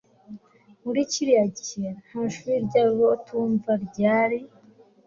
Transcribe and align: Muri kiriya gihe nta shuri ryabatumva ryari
Muri 0.83 0.99
kiriya 1.11 1.45
gihe 1.57 1.87
nta 2.05 2.21
shuri 2.33 2.53
ryabatumva 2.67 3.71
ryari 3.85 4.39